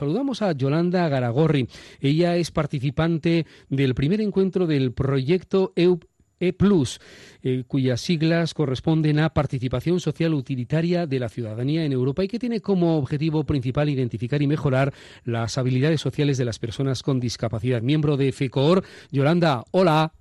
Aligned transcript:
Saludamos 0.00 0.40
a 0.40 0.52
Yolanda 0.52 1.06
Garagorri. 1.10 1.68
Ella 2.00 2.34
es 2.36 2.50
participante 2.50 3.44
del 3.68 3.94
primer 3.94 4.22
encuentro 4.22 4.66
del 4.66 4.94
proyecto 4.94 5.74
EUP 5.76 6.04
e 6.40 6.54
Plus, 6.54 7.02
eh, 7.42 7.64
cuyas 7.66 8.00
siglas 8.00 8.54
corresponden 8.54 9.18
a 9.18 9.34
Participación 9.34 10.00
Social 10.00 10.32
Utilitaria 10.32 11.06
de 11.06 11.20
la 11.20 11.28
Ciudadanía 11.28 11.84
en 11.84 11.92
Europa 11.92 12.24
y 12.24 12.28
que 12.28 12.38
tiene 12.38 12.62
como 12.62 12.96
objetivo 12.96 13.44
principal 13.44 13.90
identificar 13.90 14.40
y 14.40 14.46
mejorar 14.46 14.94
las 15.24 15.58
habilidades 15.58 16.00
sociales 16.00 16.38
de 16.38 16.46
las 16.46 16.58
personas 16.58 17.02
con 17.02 17.20
discapacidad. 17.20 17.82
Miembro 17.82 18.16
de 18.16 18.32
FECOR, 18.32 18.82
Yolanda, 19.10 19.64
hola. 19.70 20.14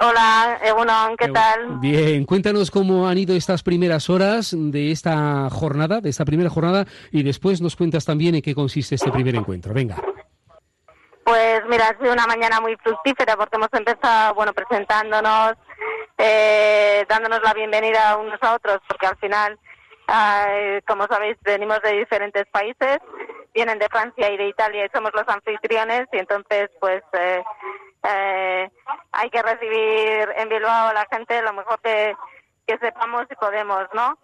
Hola, 0.00 0.60
Egunon, 0.62 1.16
¿qué 1.16 1.28
tal? 1.28 1.78
Bien, 1.80 2.24
cuéntanos 2.24 2.70
cómo 2.70 3.08
han 3.08 3.18
ido 3.18 3.34
estas 3.34 3.64
primeras 3.64 4.08
horas 4.08 4.54
de 4.56 4.92
esta 4.92 5.50
jornada, 5.50 6.00
de 6.00 6.10
esta 6.10 6.24
primera 6.24 6.50
jornada, 6.50 6.84
y 7.10 7.24
después 7.24 7.60
nos 7.60 7.74
cuentas 7.74 8.04
también 8.04 8.36
en 8.36 8.42
qué 8.42 8.54
consiste 8.54 8.94
este 8.94 9.10
primer 9.10 9.34
encuentro. 9.34 9.74
Venga. 9.74 9.96
Pues 11.24 11.62
mira, 11.68 11.88
ha 11.88 11.98
sido 11.98 12.12
una 12.12 12.26
mañana 12.26 12.60
muy 12.60 12.76
fructífera 12.76 13.36
porque 13.36 13.56
hemos 13.56 13.72
empezado, 13.72 14.34
bueno, 14.34 14.52
presentándonos, 14.52 15.54
eh, 16.16 17.04
dándonos 17.08 17.42
la 17.42 17.52
bienvenida 17.52 18.16
unos 18.16 18.42
a 18.42 18.54
otros, 18.54 18.78
porque 18.88 19.06
al 19.06 19.16
final, 19.16 19.58
eh, 20.08 20.80
como 20.86 21.06
sabéis, 21.06 21.36
venimos 21.42 21.80
de 21.82 21.98
diferentes 21.98 22.46
países, 22.52 22.98
vienen 23.52 23.78
de 23.78 23.88
Francia 23.88 24.30
y 24.30 24.36
de 24.36 24.48
Italia 24.48 24.86
y 24.86 24.90
somos 24.94 25.10
los 25.12 25.28
anfitriones, 25.28 26.06
y 26.12 26.18
entonces, 26.18 26.70
pues, 26.80 27.02
eh, 27.12 27.42
eh, 28.04 28.70
hay 29.18 29.30
que 29.30 29.42
recibir 29.42 30.32
en 30.36 30.48
Bilbao 30.48 30.88
a 30.88 30.94
la 30.94 31.06
gente 31.10 31.42
lo 31.42 31.52
mejor 31.52 31.80
que, 31.80 32.14
sepamos 32.80 33.26
y 33.30 33.34
podemos, 33.34 33.88
¿no? 33.92 34.16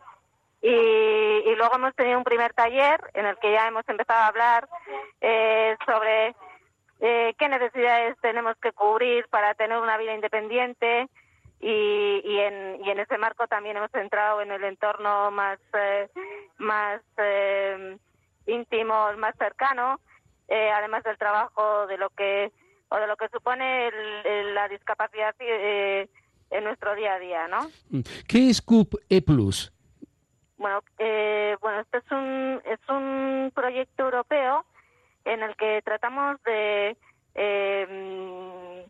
Y, 0.62 1.54
luego 1.56 1.74
hemos 1.74 1.94
tenido 1.94 2.18
un 2.18 2.24
primer 2.24 2.52
taller 2.52 3.00
en 3.14 3.26
el 3.26 3.36
que 3.38 3.52
ya 3.52 3.66
hemos 3.66 3.88
empezado 3.88 4.20
a 4.20 4.26
hablar 4.28 4.68
eh, 5.20 5.76
sobre 5.84 6.34
eh, 7.00 7.34
qué 7.38 7.48
necesidades 7.48 8.16
tenemos 8.20 8.56
que 8.58 8.72
cubrir 8.72 9.26
para 9.28 9.54
tener 9.54 9.78
una 9.78 9.96
vida 9.96 10.14
independiente 10.14 11.08
y, 11.60 12.22
y, 12.24 12.38
en, 12.40 12.84
y 12.84 12.90
en 12.90 13.00
ese 13.00 13.18
marco 13.18 13.48
también 13.48 13.76
hemos 13.76 13.94
entrado 13.94 14.42
en 14.42 14.52
el 14.52 14.62
entorno 14.62 15.30
más, 15.30 15.58
eh, 15.72 16.08
más 16.58 17.00
íntimo, 18.46 19.12
más 19.16 19.34
cercano, 19.38 19.98
además 20.48 21.02
del 21.02 21.18
trabajo 21.18 21.86
de 21.88 21.98
lo 21.98 22.10
que 22.10 22.52
o 22.94 23.00
de 23.00 23.06
lo 23.08 23.16
que 23.16 23.28
supone 23.28 23.90
la 24.54 24.68
discapacidad 24.68 25.34
eh, 25.40 26.08
en 26.50 26.64
nuestro 26.64 26.94
día 26.94 27.14
a 27.14 27.18
día, 27.18 27.48
¿no? 27.48 27.68
¿Qué 28.28 28.50
es 28.50 28.62
CUP 28.62 28.94
E+. 29.08 29.20
Bueno, 30.56 30.80
eh, 30.98 31.56
bueno, 31.60 31.80
este 31.80 31.98
es 31.98 32.10
un 32.12 32.62
es 32.64 32.78
un 32.88 33.50
proyecto 33.52 34.04
europeo 34.04 34.64
en 35.24 35.42
el 35.42 35.56
que 35.56 35.82
tratamos 35.82 36.40
de 36.44 36.96
eh, 37.34 38.86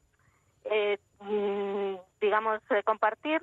mm, 1.20 1.97
digamos 2.20 2.60
compartir 2.84 3.41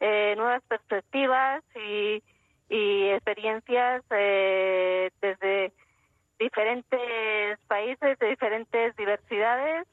nuevas 0.00 0.62
perspectivas 0.68 1.62
y, 1.76 2.22
y 2.68 3.08
experiencias 3.10 4.02
desde 4.10 5.72
diferentes 6.44 7.58
países, 7.66 8.18
de 8.18 8.28
diferentes 8.28 8.94
diversidades 8.96 9.86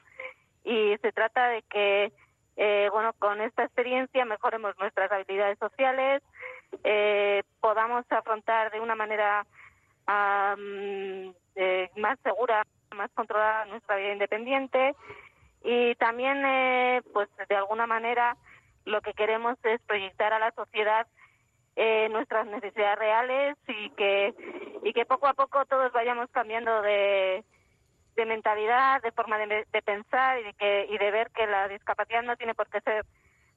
y 0.64 0.96
se 0.98 1.12
trata 1.12 1.48
de 1.48 1.62
que, 1.62 2.12
eh, 2.56 2.88
bueno, 2.92 3.12
con 3.18 3.40
esta 3.40 3.64
experiencia 3.64 4.24
mejoremos 4.24 4.78
nuestras 4.78 5.10
habilidades 5.10 5.58
sociales, 5.58 6.22
eh, 6.84 7.42
podamos 7.60 8.04
afrontar 8.10 8.70
de 8.70 8.80
una 8.80 8.94
manera 8.94 9.46
eh, 11.54 11.90
más 11.96 12.18
segura, 12.22 12.64
más 12.94 13.10
controlada 13.14 13.64
nuestra 13.66 13.96
vida 13.96 14.12
independiente. 14.12 14.94
Y 15.64 15.94
también, 15.94 16.42
pues, 17.12 17.28
de 17.48 17.56
alguna 17.56 17.86
manera 17.86 18.36
lo 18.84 19.00
que 19.00 19.14
queremos 19.14 19.56
es 19.64 19.80
proyectar 19.82 20.32
a 20.32 20.38
la 20.38 20.50
sociedad 20.52 21.06
nuestras 22.10 22.46
necesidades 22.46 22.98
reales 22.98 23.56
y 23.68 23.90
que 23.90 24.34
y 24.82 24.92
que 24.92 25.06
poco 25.06 25.28
a 25.28 25.34
poco 25.34 25.64
todos 25.66 25.92
vayamos 25.92 26.28
cambiando 26.30 26.82
de, 26.82 27.44
de 28.16 28.26
mentalidad, 28.26 29.00
de 29.02 29.12
forma 29.12 29.38
de, 29.38 29.66
pensar 29.84 30.38
y 30.40 30.42
de, 30.44 30.52
que, 30.54 30.86
y 30.90 30.98
de 30.98 31.10
ver 31.10 31.30
que 31.30 31.46
la 31.46 31.68
discapacidad 31.68 32.22
no 32.22 32.36
tiene 32.36 32.54
por 32.54 32.68
qué 32.68 32.80
ser 32.80 33.06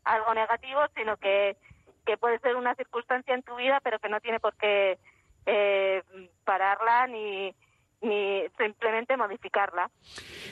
algo 0.04 0.34
negativo, 0.34 0.82
sino 0.96 1.18
que, 1.18 1.58
que 2.06 2.18
puede 2.18 2.40
ser 2.40 2.56
una 2.56 2.76
circunstancia 2.76 3.34
en 3.34 3.44
tu 3.44 3.56
vida, 3.56 3.80
pero 3.84 4.00
que 4.00 4.10
no 4.10 4.22
tiene 4.22 4.40
por 4.40 4.56
qué 4.56 5.00
eh, 5.48 6.04
pararla 6.44 7.08
ni, 7.08 7.56
ni 8.06 8.44
simplemente 8.58 9.18
modificarla. 9.18 9.90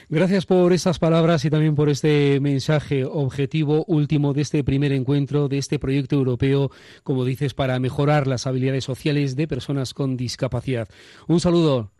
Gracias 0.08 0.44
por 0.44 0.72
estas 0.72 0.98
palabras 0.98 1.44
y 1.44 1.50
también 1.50 1.74
por 1.74 1.88
este 1.88 2.38
mensaje 2.40 3.04
objetivo 3.04 3.84
último 3.86 4.32
de 4.34 4.42
este 4.42 4.64
primer 4.64 4.92
encuentro, 4.92 5.48
de 5.48 5.58
este 5.58 5.78
proyecto 5.78 6.16
europeo, 6.16 6.70
como 7.02 7.24
dices, 7.24 7.54
para 7.54 7.78
mejorar 7.78 8.26
las 8.26 8.46
habilidades 8.46 8.84
sociales 8.84 9.36
de 9.36 9.48
personas 9.48 9.94
con 9.94 10.16
discapacidad. 10.16 10.88
Un 11.28 11.40
saludo. 11.40 11.90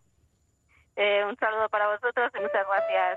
Eh, 0.97 1.25
un 1.29 1.37
saludo 1.37 1.69
para 1.69 1.89
vosotros 1.89 2.31
y 2.39 2.41
muchas 2.41 2.67
gracias. 2.69 3.13